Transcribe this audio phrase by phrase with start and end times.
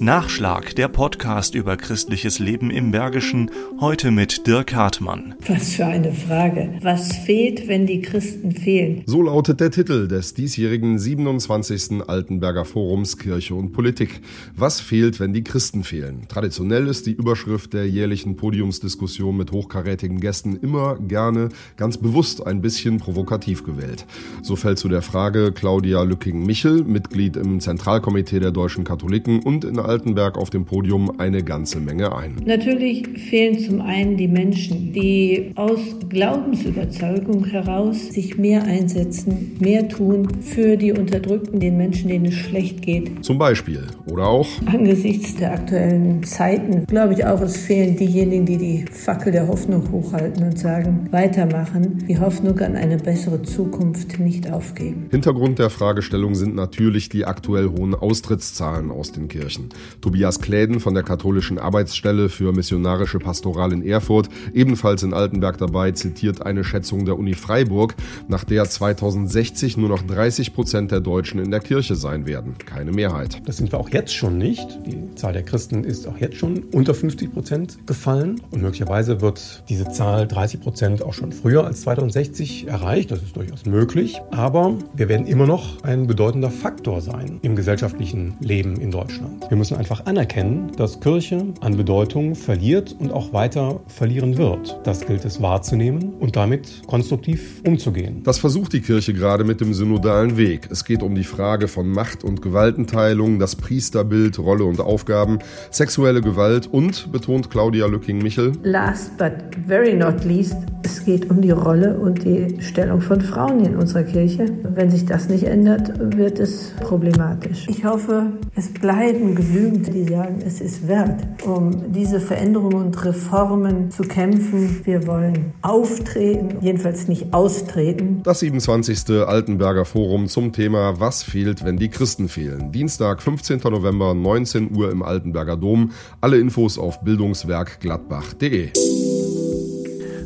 [0.00, 5.34] Nachschlag, der Podcast über christliches Leben im Bergischen, heute mit Dirk Hartmann.
[5.48, 6.78] Was für eine Frage.
[6.82, 9.02] Was fehlt, wenn die Christen fehlen?
[9.06, 12.08] So lautet der Titel des diesjährigen 27.
[12.08, 14.20] Altenberger Forums Kirche und Politik.
[14.54, 16.26] Was fehlt, wenn die Christen fehlen?
[16.28, 22.60] Traditionell ist die Überschrift der jährlichen Podiumsdiskussion mit hochkarätigen Gästen immer gerne ganz bewusst ein
[22.60, 24.06] bisschen provokativ gewählt.
[24.42, 29.87] So fällt zu der Frage Claudia Lücking-Michel, Mitglied im Zentralkomitee der deutschen Katholiken und in
[29.88, 32.36] Altenberg auf dem Podium eine ganze Menge ein.
[32.44, 40.28] Natürlich fehlen zum einen die Menschen, die aus Glaubensüberzeugung heraus sich mehr einsetzen, mehr tun
[40.40, 43.24] für die Unterdrückten, den Menschen, denen es schlecht geht.
[43.24, 43.82] Zum Beispiel.
[44.06, 44.48] Oder auch.
[44.66, 49.90] Angesichts der aktuellen Zeiten glaube ich auch, es fehlen diejenigen, die die Fackel der Hoffnung
[49.90, 55.06] hochhalten und sagen, weitermachen, die Hoffnung an eine bessere Zukunft nicht aufgeben.
[55.10, 59.70] Hintergrund der Fragestellung sind natürlich die aktuell hohen Austrittszahlen aus den Kirchen.
[60.00, 65.92] Tobias Kläden von der Katholischen Arbeitsstelle für missionarische Pastoral in Erfurt, ebenfalls in Altenberg dabei,
[65.92, 67.94] zitiert eine Schätzung der Uni Freiburg,
[68.28, 72.56] nach der 2060 nur noch 30 Prozent der Deutschen in der Kirche sein werden.
[72.58, 73.40] Keine Mehrheit.
[73.46, 74.78] Das sind wir auch jetzt schon nicht.
[74.86, 78.40] Die Zahl der Christen ist auch jetzt schon unter 50 Prozent gefallen.
[78.50, 83.10] Und möglicherweise wird diese Zahl 30 Prozent auch schon früher als 2060 erreicht.
[83.10, 84.20] Das ist durchaus möglich.
[84.30, 89.48] Aber wir werden immer noch ein bedeutender Faktor sein im gesellschaftlichen Leben in Deutschland.
[89.48, 94.78] Wir müssen einfach anerkennen, dass Kirche an Bedeutung verliert und auch weiter verlieren wird.
[94.84, 98.22] Das gilt es wahrzunehmen und damit konstruktiv umzugehen.
[98.22, 100.68] Das versucht die Kirche gerade mit dem synodalen Weg.
[100.70, 105.38] Es geht um die Frage von Macht- und Gewaltenteilung, das Priesterbild, Rolle und Aufgaben,
[105.70, 109.32] sexuelle Gewalt und, betont Claudia Lücking-Michel, last but
[109.66, 114.04] very not least, es geht um die Rolle und die Stellung von Frauen in unserer
[114.04, 114.46] Kirche.
[114.62, 117.66] Wenn sich das nicht ändert, wird es problematisch.
[117.68, 123.90] Ich hoffe, es bleiben genügend, die sagen, es ist wert, um diese Veränderungen und Reformen
[123.90, 124.80] zu kämpfen.
[124.84, 128.20] Wir wollen auftreten, jedenfalls nicht austreten.
[128.22, 129.10] Das 27.
[129.26, 132.72] Altenberger Forum zum Thema Was fehlt, wenn die Christen fehlen?
[132.72, 133.60] Dienstag, 15.
[133.64, 135.90] November, 19 Uhr im Altenberger Dom.
[136.20, 138.70] Alle Infos auf bildungswerkgladbach.de.